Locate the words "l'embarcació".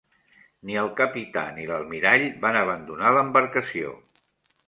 3.19-3.93